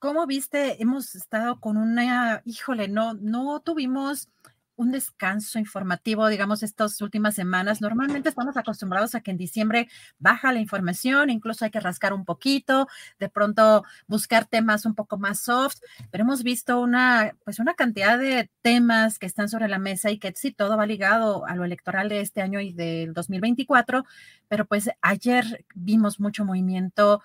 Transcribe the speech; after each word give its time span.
¿Cómo 0.00 0.26
viste? 0.26 0.82
Hemos 0.82 1.14
estado 1.14 1.60
con 1.60 1.76
una, 1.76 2.40
híjole, 2.46 2.88
no, 2.88 3.12
no 3.12 3.60
tuvimos 3.60 4.30
un 4.76 4.92
descanso 4.92 5.58
informativo, 5.58 6.26
digamos, 6.28 6.62
estas 6.62 7.02
últimas 7.02 7.34
semanas. 7.34 7.82
Normalmente 7.82 8.30
estamos 8.30 8.56
acostumbrados 8.56 9.14
a 9.14 9.20
que 9.20 9.30
en 9.30 9.36
diciembre 9.36 9.88
baja 10.18 10.52
la 10.52 10.60
información, 10.60 11.28
incluso 11.28 11.66
hay 11.66 11.70
que 11.70 11.80
rascar 11.80 12.14
un 12.14 12.24
poquito, 12.24 12.88
de 13.18 13.28
pronto 13.28 13.84
buscar 14.06 14.46
temas 14.46 14.86
un 14.86 14.94
poco 14.94 15.18
más 15.18 15.40
soft, 15.40 15.80
pero 16.10 16.24
hemos 16.24 16.42
visto 16.42 16.80
una, 16.80 17.36
pues 17.44 17.58
una 17.58 17.74
cantidad 17.74 18.18
de 18.18 18.50
temas 18.62 19.18
que 19.18 19.26
están 19.26 19.50
sobre 19.50 19.68
la 19.68 19.78
mesa 19.78 20.10
y 20.10 20.18
que 20.18 20.32
sí, 20.34 20.50
todo 20.50 20.78
va 20.78 20.86
ligado 20.86 21.46
a 21.46 21.54
lo 21.56 21.64
electoral 21.64 22.08
de 22.08 22.22
este 22.22 22.40
año 22.40 22.58
y 22.60 22.72
del 22.72 23.12
2024, 23.12 24.06
pero 24.48 24.64
pues 24.64 24.88
ayer 25.02 25.66
vimos 25.74 26.20
mucho 26.20 26.46
movimiento 26.46 27.20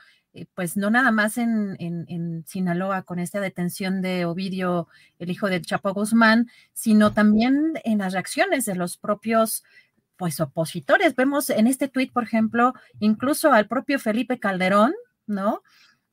pues 0.54 0.76
no 0.76 0.90
nada 0.90 1.12
más 1.12 1.38
en, 1.38 1.76
en, 1.80 2.44
Sinaloa 2.46 3.04
con 3.04 3.20
esta 3.20 3.40
detención 3.40 4.02
de 4.02 4.26
Ovidio, 4.26 4.88
el 5.20 5.32
hijo 5.32 5.48
del 5.48 5.66
Chapo 5.66 5.94
Guzmán, 5.94 6.50
sino 6.74 7.14
también 7.14 7.74
en 7.84 8.00
las 8.00 8.14
reacciones 8.14 8.66
de 8.66 8.76
los 8.76 8.98
propios 8.98 9.64
pues 10.18 10.40
opositores. 10.40 11.16
Vemos 11.16 11.50
en 11.50 11.68
este 11.68 11.88
tuit, 11.88 12.12
por 12.12 12.24
ejemplo, 12.24 12.74
incluso 13.00 13.52
al 13.52 13.68
propio 13.68 14.00
Felipe 14.00 14.40
Calderón, 14.40 14.94
¿no? 15.28 15.62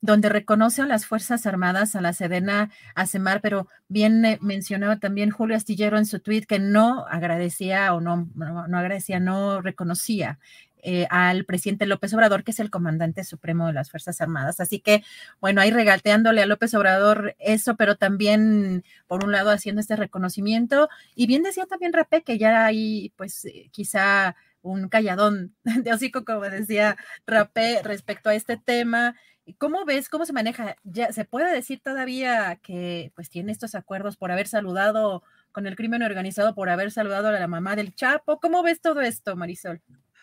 donde 0.03 0.29
reconoce 0.29 0.83
a 0.83 0.87
las 0.87 1.07
Fuerzas 1.07 1.47
Armadas, 1.47 1.95
a 1.95 2.01
la 2.01 2.13
Sedena, 2.13 2.71
a 2.97 3.07
Semar, 3.07 3.41
pero 3.41 3.69
bien 3.89 4.25
eh, 4.25 4.39
mencionaba 4.43 4.99
también 4.99 5.31
Julio 5.31 5.57
Astillero 5.57 5.97
en 5.97 6.07
su 6.07 6.19
tuit 6.19 6.45
que 6.45 6.59
no 6.59 7.07
agradecía 7.07 7.95
o 7.95 8.01
no, 8.01 8.29
no 8.35 8.79
agradecía, 8.79 9.21
no 9.21 9.61
reconocía 9.61 10.41
eh, 10.83 11.07
al 11.11 11.45
presidente 11.45 11.87
López 11.87 12.13
Obrador, 12.13 12.43
que 12.43 12.51
es 12.51 12.61
el 12.61 12.71
comandante 12.71 13.23
supremo 13.25 13.69
de 13.69 13.73
las 13.73 13.91
Fuerzas 13.91 14.21
Armadas. 14.21 14.59
Así 14.61 14.81
que, 14.81 15.05
bueno, 15.41 15.61
ahí 15.61 15.71
regateándole 15.71 16.43
a 16.43 16.47
López 16.47 16.75
Obrador 16.75 17.37
eso, 17.39 17.77
pero 17.77 17.97
también, 17.97 18.85
por 19.07 19.25
un 19.25 19.31
lado, 19.31 19.51
haciendo 19.51 19.81
este 19.81 19.97
reconocimiento. 19.97 20.89
Y 21.15 21.27
bien 21.27 21.45
decía 21.45 21.67
también 21.67 21.93
Rapé 21.93 22.23
que 22.23 22.37
ya 22.37 22.67
hay, 22.67 23.13
pues, 23.17 23.45
eh, 23.45 23.69
quizá 23.71 24.35
un 24.63 24.89
calladón 24.89 25.55
de 25.65 25.93
hocico, 25.93 26.25
como 26.25 26.43
decía 26.43 26.97
Rapé, 27.27 27.83
respecto 27.83 28.31
a 28.31 28.35
este 28.35 28.57
tema. 28.57 29.15
¿Cómo 29.59 29.85
ves, 29.85 30.09
cómo 30.09 30.25
se 30.25 30.33
maneja? 30.33 30.77
Ya 30.85 31.13
se 31.13 31.25
puede 31.25 31.53
decir 31.53 31.81
todavía 31.81 32.57
que 32.63 33.13
pues 33.15 33.29
tiene 33.29 33.53
estos 33.53 33.75
acuerdos 33.75 34.17
por 34.17 34.31
haber 34.31 34.47
saludado 34.49 35.23
con 35.53 35.67
el 35.67 35.77
crimen 35.77 36.03
organizado, 36.03 36.55
por 36.55 36.71
haber 36.71 36.91
saludado 36.91 37.29
a 37.29 37.33
la 37.33 37.49
mamá 37.49 37.77
del 37.77 37.95
Chapo. 37.95 38.41
¿Cómo 38.41 38.63
ves 38.63 38.81
todo 38.81 39.01
esto, 39.01 39.37
Marisol? 39.37 39.83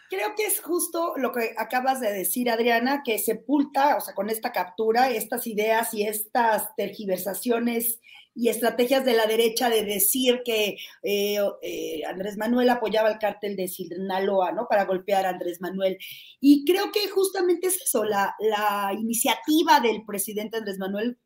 Creo 0.09 0.33
que 0.35 0.45
es 0.45 0.59
justo 0.59 1.13
lo 1.17 1.31
que 1.31 1.53
acabas 1.57 1.99
de 1.99 2.11
decir, 2.11 2.49
Adriana, 2.49 3.03
que 3.05 3.19
sepulta, 3.19 3.95
o 3.97 4.01
sea, 4.01 4.15
con 4.15 4.29
esta 4.29 4.51
captura, 4.51 5.11
estas 5.11 5.45
ideas 5.45 5.93
y 5.93 6.03
estas 6.03 6.75
tergiversaciones 6.75 7.99
y 8.33 8.49
estrategias 8.49 9.05
de 9.05 9.13
la 9.13 9.25
derecha 9.25 9.69
de 9.69 9.83
decir 9.83 10.41
que 10.43 10.77
eh, 11.03 11.37
eh, 11.61 12.01
Andrés 12.07 12.37
Manuel 12.37 12.69
apoyaba 12.69 13.09
el 13.09 13.19
cártel 13.19 13.55
de 13.55 13.67
Sinaloa, 13.67 14.51
¿no? 14.51 14.67
Para 14.67 14.85
golpear 14.85 15.25
a 15.25 15.29
Andrés 15.29 15.61
Manuel. 15.61 15.97
Y 16.39 16.65
creo 16.65 16.91
que 16.91 17.07
justamente 17.09 17.67
es 17.67 17.81
eso, 17.81 18.03
la, 18.03 18.35
la 18.39 18.93
iniciativa 18.93 19.79
del 19.79 20.05
presidente 20.05 20.57
Andrés 20.57 20.79
Manuel 20.79 21.17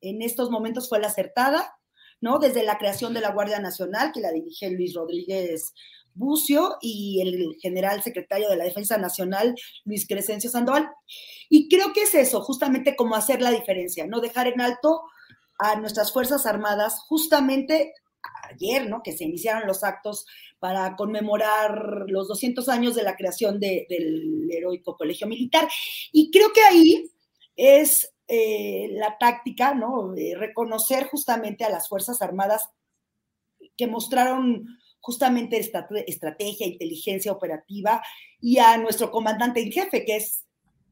en 0.00 0.22
estos 0.22 0.50
momentos 0.50 0.88
fue 0.88 1.00
la 1.00 1.06
acertada, 1.08 1.76
¿no? 2.20 2.38
Desde 2.38 2.62
la 2.62 2.78
creación 2.78 3.14
de 3.14 3.20
la 3.20 3.32
Guardia 3.32 3.60
Nacional, 3.60 4.12
que 4.12 4.20
la 4.20 4.32
dirige 4.32 4.70
Luis 4.70 4.94
Rodríguez 4.94 5.74
Bucio 6.14 6.76
y 6.80 7.20
el 7.20 7.56
general 7.60 8.02
secretario 8.02 8.48
de 8.48 8.56
la 8.56 8.64
Defensa 8.64 8.96
Nacional, 8.98 9.54
Luis 9.84 10.06
Crescencio 10.06 10.50
Sandoval. 10.50 10.88
Y 11.48 11.68
creo 11.68 11.92
que 11.92 12.02
es 12.02 12.14
eso, 12.14 12.40
justamente 12.40 12.96
como 12.96 13.16
hacer 13.16 13.42
la 13.42 13.50
diferencia, 13.50 14.06
no 14.06 14.20
dejar 14.20 14.46
en 14.46 14.60
alto 14.60 15.02
a 15.58 15.76
nuestras 15.76 16.12
Fuerzas 16.12 16.46
Armadas, 16.46 17.00
justamente 17.08 17.92
ayer, 18.50 18.88
¿no? 18.88 19.02
Que 19.02 19.12
se 19.12 19.24
iniciaron 19.24 19.66
los 19.66 19.84
actos 19.84 20.26
para 20.58 20.96
conmemorar 20.96 22.04
los 22.08 22.28
200 22.28 22.68
años 22.68 22.94
de 22.94 23.02
la 23.02 23.16
creación 23.16 23.60
del 23.60 24.48
heroico 24.50 24.96
colegio 24.96 25.26
militar. 25.26 25.68
Y 26.12 26.30
creo 26.30 26.52
que 26.52 26.62
ahí 26.62 27.10
es 27.56 28.13
eh, 28.28 28.88
la 28.92 29.18
táctica, 29.18 29.74
¿no? 29.74 30.14
reconocer 30.36 31.06
justamente 31.08 31.64
a 31.64 31.70
las 31.70 31.88
Fuerzas 31.88 32.22
Armadas 32.22 32.70
que 33.76 33.86
mostraron 33.86 34.66
justamente 35.00 35.58
estrategia, 35.58 36.66
inteligencia 36.66 37.32
operativa 37.32 38.02
y 38.40 38.58
a 38.58 38.78
nuestro 38.78 39.10
comandante 39.10 39.60
en 39.60 39.70
jefe, 39.70 40.04
que 40.04 40.16
es 40.16 40.44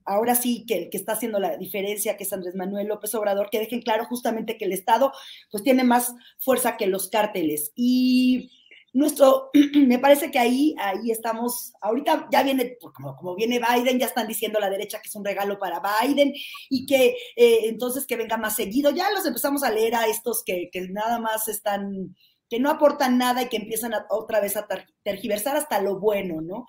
ahora 0.05 0.35
sí 0.35 0.65
que 0.67 0.75
el 0.75 0.91
que 0.91 0.99
está 0.99 1.13
haciendo 1.13 1.39
la 1.39 1.57
diferencia, 1.57 2.17
que 2.17 2.25
es 2.25 2.33
Andrés 2.33 2.55
Manuel 2.55 2.89
López 2.89 3.15
Obrador, 3.15 3.49
que 3.51 3.59
dejen 3.59 3.83
claro 3.83 4.05
justamente 4.05 4.59
que 4.59 4.67
el 4.67 4.73
Estado 4.73 5.13
pues 5.51 5.63
tiene 5.63 5.85
más 5.85 6.15
fuerza 6.39 6.77
que 6.77 6.87
los 6.87 7.09
cárteles. 7.09 7.73
Y 7.75 8.51
nuestro, 8.93 9.51
me 9.75 9.99
parece 9.99 10.31
que 10.31 10.39
ahí, 10.39 10.75
ahí 10.79 11.11
estamos, 11.11 11.73
ahorita 11.81 12.29
ya 12.31 12.43
viene, 12.43 12.77
pues, 12.81 12.93
como, 12.95 13.17
como 13.17 13.35
viene 13.35 13.61
Biden, 13.61 13.99
ya 13.99 14.07
están 14.07 14.29
diciendo 14.29 14.61
la 14.61 14.71
derecha 14.71 15.01
que 15.01 15.09
es 15.09 15.17
un 15.17 15.25
regalo 15.25 15.59
para 15.59 15.81
Biden 15.81 16.33
y 16.69 16.87
que 16.87 17.17
eh, 17.37 17.61
entonces 17.65 18.07
que 18.07 18.17
venga 18.17 18.37
más 18.37 18.57
seguido, 18.57 18.91
ya 18.91 19.11
los 19.11 19.25
empezamos 19.27 19.63
a 19.63 19.71
leer 19.71 19.95
a 19.95 20.07
estos 20.07 20.43
que, 20.45 20.69
que 20.71 20.89
nada 20.89 21.19
más 21.19 21.49
están 21.49 22.15
que 22.53 22.61
no 22.61 22.69
aportan 22.69 23.17
nada 23.17 23.41
y 23.41 23.49
que 23.49 23.57
empiezan 23.57 23.95
otra 24.11 24.39
vez 24.39 24.59
a 24.59 24.67
tergiversar 25.03 25.57
hasta 25.57 25.81
lo 25.81 25.99
bueno, 25.99 26.43
¿no? 26.43 26.67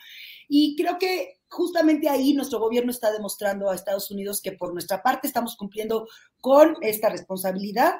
Y 0.47 0.77
creo 0.77 0.97
que 0.97 1.41
justamente 1.49 2.07
ahí 2.07 2.33
nuestro 2.33 2.59
gobierno 2.59 2.89
está 2.89 3.11
demostrando 3.11 3.69
a 3.69 3.75
Estados 3.75 4.09
Unidos 4.09 4.41
que 4.41 4.53
por 4.53 4.71
nuestra 4.71 5.03
parte 5.03 5.27
estamos 5.27 5.57
cumpliendo 5.57 6.07
con 6.39 6.77
esta 6.79 7.09
responsabilidad 7.09 7.95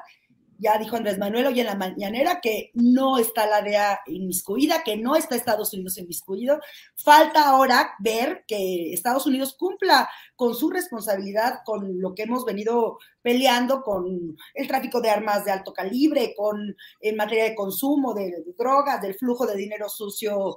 ya 0.58 0.78
dijo 0.78 0.96
Andrés 0.96 1.18
Manuel 1.18 1.46
hoy 1.46 1.60
en 1.60 1.66
la 1.66 1.74
mañanera 1.74 2.40
que 2.40 2.70
no 2.74 3.18
está 3.18 3.46
la 3.46 3.62
DEA 3.62 4.00
inmiscuida, 4.06 4.82
que 4.84 4.96
no 4.96 5.16
está 5.16 5.34
Estados 5.34 5.72
Unidos 5.72 5.98
inmiscuido. 5.98 6.60
Falta 6.96 7.48
ahora 7.48 7.94
ver 7.98 8.44
que 8.46 8.92
Estados 8.92 9.26
Unidos 9.26 9.56
cumpla 9.58 10.08
con 10.36 10.54
su 10.54 10.70
responsabilidad, 10.70 11.60
con 11.64 12.00
lo 12.00 12.14
que 12.14 12.22
hemos 12.22 12.44
venido 12.44 12.98
peleando, 13.22 13.82
con 13.82 14.36
el 14.54 14.68
tráfico 14.68 15.00
de 15.00 15.10
armas 15.10 15.44
de 15.44 15.52
alto 15.52 15.72
calibre, 15.72 16.34
con 16.36 16.76
en 17.00 17.16
materia 17.16 17.44
de 17.44 17.54
consumo 17.54 18.14
de, 18.14 18.44
drogas, 18.56 19.00
del 19.00 19.14
flujo 19.14 19.46
de 19.46 19.56
dinero 19.56 19.88
sucio 19.88 20.56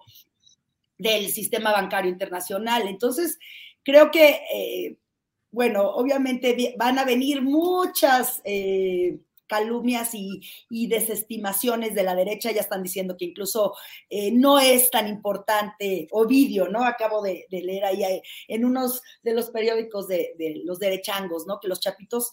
del 0.98 1.30
sistema 1.30 1.72
bancario 1.72 2.12
internacional. 2.12 2.88
Entonces, 2.88 3.38
creo 3.84 4.12
que, 4.12 4.42
eh, 4.54 4.98
bueno, 5.52 5.90
obviamente 5.92 6.76
van 6.78 7.00
a 7.00 7.06
venir 7.06 7.42
muchas... 7.42 8.42
Eh, 8.44 9.20
calumnias 9.48 10.12
y, 10.14 10.42
desestimaciones 10.88 11.96
de 11.96 12.04
la 12.04 12.16
derecha 12.16 12.52
ya 12.52 12.62
están 12.62 12.84
diciendo 12.84 13.18
que 13.18 13.26
incluso 13.26 13.74
eh, 14.10 14.32
no 14.32 14.60
es 14.60 14.90
tan 14.90 15.08
importante 15.08 16.08
Ovidio, 16.12 16.70
¿no? 16.70 16.84
Acabo 16.86 17.22
de, 17.22 17.46
leer 17.50 17.86
ahí 17.86 18.04
eh, 18.04 18.22
en 18.48 18.66
unos 18.66 19.02
de 19.24 19.34
los 19.34 19.50
periódicos 19.50 20.08
de, 20.08 20.62
los 20.64 20.80
derechangos, 20.80 21.46
¿no? 21.48 21.60
Que 21.60 21.68
los 21.68 21.80
chapitos 21.80 22.32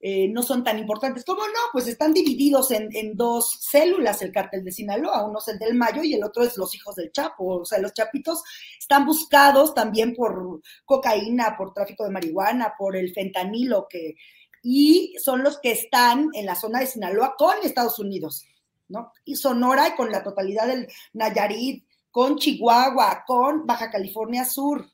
eh, 0.00 0.26
no 0.28 0.42
son 0.42 0.64
tan 0.64 0.78
importantes. 0.78 1.24
¿Cómo 1.24 1.42
no? 1.46 1.60
Pues 1.72 1.86
están 1.86 2.12
divididos 2.12 2.72
en, 2.72 2.88
en, 2.94 3.16
dos 3.16 3.58
células, 3.60 4.20
el 4.22 4.32
cártel 4.32 4.64
de 4.64 4.72
Sinaloa, 4.72 5.24
uno 5.24 5.38
es 5.38 5.48
el 5.48 5.58
del 5.58 5.74
Mayo 5.74 6.02
y 6.02 6.14
el 6.14 6.24
otro 6.24 6.42
es 6.42 6.56
los 6.56 6.74
hijos 6.74 6.96
del 6.96 7.12
Chapo, 7.12 7.60
o 7.60 7.64
sea, 7.64 7.78
los 7.78 7.92
chapitos 7.92 8.42
están 8.76 9.06
buscados 9.06 9.74
también 9.74 10.14
por 10.14 10.60
cocaína, 10.84 11.54
por 11.56 11.72
tráfico 11.72 12.04
de 12.04 12.10
marihuana, 12.10 12.74
por 12.76 12.96
el 12.96 13.12
fentanilo, 13.12 13.86
que, 13.88 14.16
y 14.62 15.14
son 15.22 15.42
los 15.42 15.58
que 15.58 15.72
están 15.72 16.30
en 16.34 16.46
la 16.46 16.54
zona 16.54 16.80
de 16.80 16.86
Sinaloa 16.86 17.34
con 17.36 17.54
Estados 17.62 17.98
Unidos, 17.98 18.46
¿no? 18.88 19.12
Y 19.24 19.34
Sonora 19.34 19.88
y 19.88 19.96
con 19.96 20.10
la 20.12 20.22
totalidad 20.22 20.68
del 20.68 20.88
Nayarit, 21.12 21.84
con 22.10 22.36
Chihuahua, 22.36 23.24
con 23.26 23.66
Baja 23.66 23.90
California 23.90 24.44
Sur. 24.44 24.88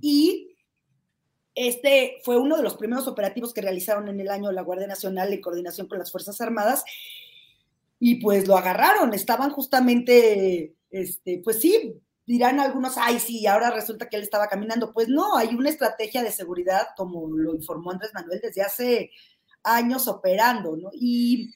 Y 0.00 0.56
este 1.54 2.20
fue 2.22 2.38
uno 2.38 2.56
de 2.56 2.62
los 2.62 2.76
primeros 2.76 3.08
operativos 3.08 3.52
que 3.52 3.62
realizaron 3.62 4.08
en 4.08 4.20
el 4.20 4.30
año 4.30 4.52
la 4.52 4.62
Guardia 4.62 4.86
Nacional 4.86 5.32
en 5.32 5.40
coordinación 5.40 5.88
con 5.88 5.98
las 5.98 6.12
Fuerzas 6.12 6.40
Armadas. 6.40 6.84
Y 7.98 8.16
pues 8.16 8.46
lo 8.46 8.56
agarraron, 8.56 9.12
estaban 9.12 9.50
justamente, 9.50 10.76
este, 10.90 11.40
pues 11.42 11.60
sí, 11.60 12.00
dirán 12.28 12.60
algunos, 12.60 12.98
ay, 12.98 13.18
sí, 13.18 13.46
ahora 13.46 13.70
resulta 13.70 14.06
que 14.06 14.16
él 14.16 14.22
estaba 14.22 14.48
caminando. 14.48 14.92
Pues 14.92 15.08
no, 15.08 15.38
hay 15.38 15.54
una 15.54 15.70
estrategia 15.70 16.22
de 16.22 16.30
seguridad, 16.30 16.88
como 16.94 17.26
lo 17.26 17.54
informó 17.54 17.90
Andrés 17.90 18.10
Manuel 18.12 18.40
desde 18.42 18.60
hace 18.60 19.10
años 19.64 20.06
operando, 20.08 20.76
¿no? 20.76 20.90
Y, 20.92 21.54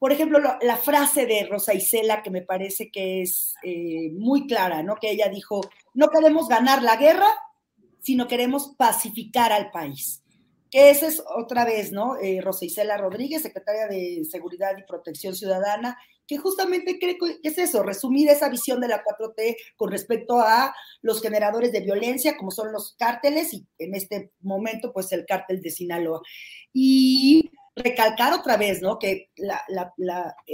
por 0.00 0.10
ejemplo, 0.10 0.40
la 0.60 0.76
frase 0.76 1.26
de 1.26 1.46
Rosa 1.48 1.74
Isela, 1.74 2.24
que 2.24 2.30
me 2.30 2.42
parece 2.42 2.90
que 2.90 3.22
es 3.22 3.54
eh, 3.62 4.10
muy 4.14 4.48
clara, 4.48 4.82
¿no? 4.82 4.96
Que 4.96 5.12
ella 5.12 5.28
dijo, 5.28 5.60
no 5.94 6.08
queremos 6.08 6.48
ganar 6.48 6.82
la 6.82 6.96
guerra, 6.96 7.28
sino 8.00 8.26
queremos 8.26 8.74
pacificar 8.76 9.52
al 9.52 9.70
país. 9.70 10.21
Que 10.72 10.90
esa 10.90 11.06
es 11.06 11.22
otra 11.36 11.66
vez, 11.66 11.92
¿no? 11.92 12.16
Eh, 12.16 12.40
Rosa 12.40 12.64
Isela 12.64 12.96
Rodríguez, 12.96 13.42
secretaria 13.42 13.86
de 13.88 14.24
Seguridad 14.24 14.74
y 14.78 14.84
Protección 14.84 15.36
Ciudadana, 15.36 15.98
que 16.26 16.38
justamente 16.38 16.98
cree 16.98 17.18
que 17.18 17.40
es 17.42 17.58
eso, 17.58 17.82
resumir 17.82 18.30
esa 18.30 18.48
visión 18.48 18.80
de 18.80 18.88
la 18.88 19.04
4T 19.04 19.54
con 19.76 19.90
respecto 19.90 20.40
a 20.40 20.74
los 21.02 21.20
generadores 21.20 21.72
de 21.72 21.80
violencia, 21.80 22.38
como 22.38 22.50
son 22.50 22.72
los 22.72 22.94
cárteles, 22.96 23.52
y 23.52 23.66
en 23.78 23.94
este 23.94 24.32
momento, 24.40 24.94
pues 24.94 25.12
el 25.12 25.26
cártel 25.26 25.60
de 25.60 25.70
Sinaloa. 25.70 26.22
Y 26.72 27.50
recalcar 27.76 28.32
otra 28.32 28.56
vez, 28.56 28.80
¿no? 28.80 28.98
Que 28.98 29.30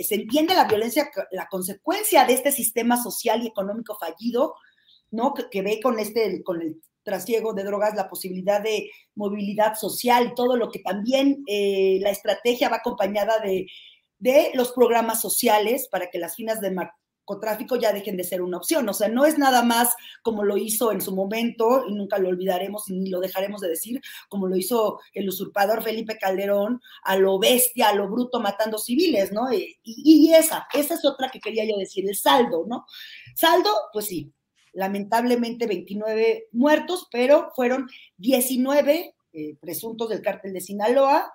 se 0.03 0.15
entiende 0.17 0.55
la 0.55 0.65
violencia, 0.65 1.09
la 1.31 1.47
consecuencia 1.49 2.25
de 2.25 2.35
este 2.35 2.51
sistema 2.51 3.01
social 3.01 3.43
y 3.45 3.47
económico 3.47 3.97
fallido, 3.99 4.55
¿no? 5.13 5.33
Que, 5.33 5.49
que, 5.49 5.63
ve 5.63 5.81
con 5.81 6.01
este, 6.01 6.43
con 6.43 6.61
el 6.61 6.83
trasiego 7.09 7.55
de 7.55 7.65
drogas, 7.65 7.95
la 7.95 8.11
posibilidad 8.11 8.61
de 8.63 8.91
movilidad 9.15 9.75
social, 9.77 10.35
todo 10.37 10.57
lo 10.57 10.71
que 10.71 10.81
también 10.81 11.43
eh, 11.47 11.99
la 12.03 12.11
estrategia 12.11 12.69
va 12.69 12.77
acompañada 12.77 13.39
de, 13.39 13.67
de 14.19 14.51
los 14.53 14.73
programas 14.73 15.23
sociales 15.23 15.89
para 15.91 16.11
que 16.11 16.19
las 16.19 16.37
finas 16.37 16.61
de 16.61 16.71
narcotráfico 16.71 17.77
ya 17.77 17.95
dejen 17.95 18.19
de 18.19 18.25
ser 18.25 18.43
una 18.43 18.59
opción. 18.59 18.87
O 18.91 18.93
sea, 18.93 19.09
no 19.09 19.25
es 19.25 19.39
nada 19.39 19.63
más 19.63 19.95
como 20.23 20.45
lo 20.45 20.59
hizo 20.59 20.93
en 20.93 21.01
su 21.01 21.15
momento, 21.15 21.85
y 21.89 21.95
nunca 21.95 22.19
lo 22.19 22.29
olvidaremos 22.29 22.91
y 22.91 22.99
ni 22.99 23.09
lo 23.09 23.21
dejaremos 23.21 23.63
de 23.63 23.71
decir, 23.71 24.03
como 24.29 24.47
lo 24.47 24.57
hizo 24.57 25.01
el 25.15 25.29
usurpador 25.29 25.83
Felipe 25.83 26.19
Calderón, 26.19 26.83
a 27.05 27.17
lo 27.17 27.39
bestia, 27.39 27.89
a 27.89 27.95
lo 27.95 28.07
bruto, 28.11 28.39
matando 28.39 28.77
civiles, 28.77 29.33
¿no? 29.33 29.51
Y, 29.51 29.79
y 29.83 30.35
esa, 30.35 30.67
esa 30.75 30.93
es 30.93 31.05
otra 31.07 31.31
que 31.31 31.41
quería 31.41 31.65
yo 31.65 31.79
decir, 31.79 32.07
el 32.07 32.17
saldo, 32.17 32.67
¿no? 32.67 32.85
Saldo, 33.35 33.71
pues 33.95 34.07
sí, 34.07 34.31
lamentablemente 34.79 35.67
29 35.67 36.47
muertos, 36.53 37.09
pero 37.11 37.51
fueron 37.57 37.89
19 38.19 39.13
eh, 39.33 39.57
presuntos 39.61 40.09
del 40.09 40.23
cártel 40.23 40.53
de 40.53 40.61
Sinaloa 40.61 41.33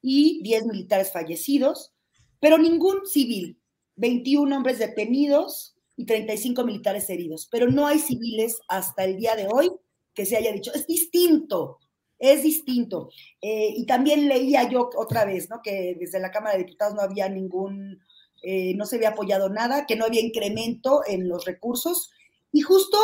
y 0.00 0.42
10 0.42 0.64
militares 0.64 1.12
fallecidos, 1.12 1.92
pero 2.40 2.56
ningún 2.56 3.06
civil, 3.06 3.60
21 3.96 4.56
hombres 4.56 4.78
detenidos 4.78 5.76
y 5.94 6.06
35 6.06 6.64
militares 6.64 7.10
heridos, 7.10 7.46
pero 7.52 7.70
no 7.70 7.86
hay 7.86 7.98
civiles 7.98 8.58
hasta 8.66 9.04
el 9.04 9.18
día 9.18 9.36
de 9.36 9.46
hoy 9.46 9.70
que 10.14 10.24
se 10.24 10.38
haya 10.38 10.50
dicho, 10.50 10.72
es 10.72 10.86
distinto, 10.86 11.80
es 12.18 12.42
distinto. 12.42 13.10
Eh, 13.42 13.74
y 13.76 13.84
también 13.84 14.26
leía 14.26 14.70
yo 14.70 14.88
otra 14.96 15.26
vez, 15.26 15.50
¿no? 15.50 15.60
Que 15.62 15.98
desde 16.00 16.18
la 16.18 16.30
Cámara 16.30 16.56
de 16.56 16.64
Diputados 16.64 16.94
no 16.94 17.02
había 17.02 17.28
ningún, 17.28 18.00
eh, 18.42 18.74
no 18.74 18.86
se 18.86 18.96
había 18.96 19.10
apoyado 19.10 19.50
nada, 19.50 19.84
que 19.84 19.96
no 19.96 20.06
había 20.06 20.22
incremento 20.22 21.02
en 21.06 21.28
los 21.28 21.44
recursos 21.44 22.10
y 22.52 22.60
justo, 22.62 22.98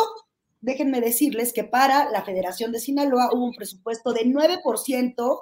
déjenme 0.61 1.01
decirles 1.01 1.53
que 1.53 1.63
para 1.63 2.09
la 2.09 2.23
Federación 2.23 2.71
de 2.71 2.79
Sinaloa 2.79 3.29
hubo 3.33 3.45
un 3.45 3.53
presupuesto 3.53 4.13
de 4.13 4.25
9% 4.25 5.41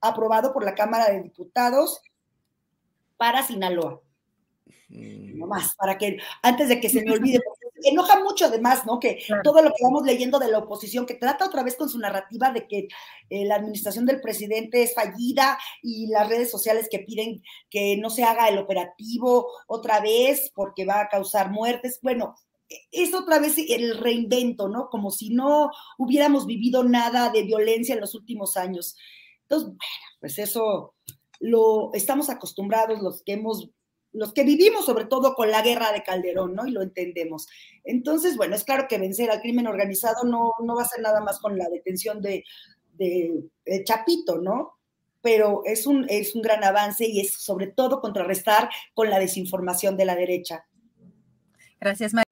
aprobado 0.00 0.52
por 0.52 0.64
la 0.64 0.74
Cámara 0.74 1.10
de 1.10 1.22
Diputados 1.22 2.00
para 3.16 3.42
Sinaloa. 3.42 4.00
Mm. 4.88 5.38
No 5.38 5.46
más, 5.46 5.74
para 5.76 5.96
que 5.96 6.18
antes 6.42 6.68
de 6.68 6.80
que 6.80 6.88
se 6.88 7.02
me 7.02 7.12
olvide, 7.12 7.40
enoja 7.84 8.22
mucho 8.22 8.46
además, 8.46 8.84
¿no? 8.86 9.00
Que 9.00 9.24
todo 9.42 9.62
lo 9.62 9.70
que 9.70 9.82
vamos 9.82 10.04
leyendo 10.04 10.38
de 10.38 10.48
la 10.48 10.58
oposición, 10.58 11.06
que 11.06 11.14
trata 11.14 11.46
otra 11.46 11.62
vez 11.62 11.76
con 11.76 11.88
su 11.88 11.98
narrativa 11.98 12.50
de 12.50 12.66
que 12.66 12.88
eh, 13.30 13.44
la 13.46 13.56
administración 13.56 14.06
del 14.06 14.20
presidente 14.20 14.82
es 14.82 14.94
fallida 14.94 15.58
y 15.82 16.08
las 16.08 16.28
redes 16.28 16.50
sociales 16.50 16.88
que 16.90 17.00
piden 17.00 17.42
que 17.70 17.96
no 17.96 18.10
se 18.10 18.24
haga 18.24 18.48
el 18.48 18.58
operativo 18.58 19.48
otra 19.66 20.00
vez 20.00 20.52
porque 20.54 20.84
va 20.84 21.00
a 21.00 21.08
causar 21.08 21.50
muertes. 21.50 21.98
Bueno, 22.02 22.34
es 22.90 23.14
otra 23.14 23.38
vez 23.38 23.56
el 23.58 23.98
reinvento, 23.98 24.68
¿no? 24.68 24.88
Como 24.90 25.10
si 25.10 25.30
no 25.30 25.70
hubiéramos 25.98 26.46
vivido 26.46 26.84
nada 26.84 27.30
de 27.30 27.42
violencia 27.42 27.94
en 27.94 28.00
los 28.00 28.14
últimos 28.14 28.56
años. 28.56 28.96
Entonces, 29.42 29.68
bueno, 29.68 29.80
pues 30.20 30.38
eso 30.38 30.94
lo 31.40 31.90
estamos 31.92 32.30
acostumbrados 32.30 33.02
los 33.02 33.22
que 33.22 33.32
hemos 33.32 33.70
los 34.12 34.32
que 34.34 34.44
vivimos 34.44 34.84
sobre 34.84 35.06
todo 35.06 35.34
con 35.34 35.50
la 35.50 35.62
guerra 35.62 35.90
de 35.92 36.02
Calderón, 36.02 36.54
¿no? 36.54 36.66
Y 36.66 36.70
lo 36.70 36.82
entendemos. 36.82 37.46
Entonces, 37.82 38.36
bueno, 38.36 38.54
es 38.54 38.64
claro 38.64 38.86
que 38.88 38.98
vencer 38.98 39.30
al 39.30 39.40
crimen 39.40 39.66
organizado 39.66 40.24
no, 40.24 40.52
no 40.62 40.76
va 40.76 40.82
a 40.82 40.88
ser 40.88 41.00
nada 41.00 41.20
más 41.20 41.38
con 41.38 41.56
la 41.56 41.68
detención 41.70 42.20
de, 42.20 42.44
de, 42.92 43.84
Chapito, 43.84 44.38
¿no? 44.38 44.78
Pero 45.22 45.62
es 45.64 45.86
un, 45.86 46.06
es 46.08 46.34
un 46.34 46.42
gran 46.42 46.62
avance 46.62 47.06
y 47.06 47.20
es 47.20 47.32
sobre 47.32 47.68
todo 47.68 48.00
contrarrestar 48.00 48.68
con 48.92 49.08
la 49.08 49.18
desinformación 49.18 49.96
de 49.96 50.04
la 50.04 50.14
derecha. 50.14 50.66
Gracias, 51.80 52.12
María. 52.12 52.31